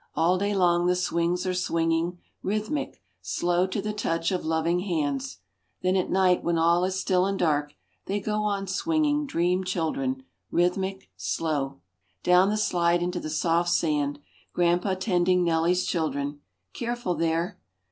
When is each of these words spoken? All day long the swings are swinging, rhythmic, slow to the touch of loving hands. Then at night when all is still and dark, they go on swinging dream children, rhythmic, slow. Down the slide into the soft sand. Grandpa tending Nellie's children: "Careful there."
All 0.15 0.39
day 0.39 0.55
long 0.55 0.87
the 0.87 0.95
swings 0.95 1.45
are 1.45 1.53
swinging, 1.53 2.17
rhythmic, 2.41 3.03
slow 3.21 3.67
to 3.67 3.83
the 3.83 3.93
touch 3.93 4.31
of 4.31 4.43
loving 4.43 4.79
hands. 4.79 5.37
Then 5.83 5.95
at 5.95 6.09
night 6.09 6.43
when 6.43 6.57
all 6.57 6.83
is 6.85 6.99
still 6.99 7.23
and 7.27 7.37
dark, 7.37 7.75
they 8.07 8.19
go 8.19 8.41
on 8.41 8.65
swinging 8.65 9.27
dream 9.27 9.63
children, 9.63 10.23
rhythmic, 10.49 11.11
slow. 11.17 11.81
Down 12.23 12.49
the 12.49 12.57
slide 12.57 13.03
into 13.03 13.19
the 13.19 13.29
soft 13.29 13.69
sand. 13.69 14.17
Grandpa 14.53 14.95
tending 14.95 15.43
Nellie's 15.43 15.85
children: 15.85 16.41
"Careful 16.73 17.13
there." 17.13 17.59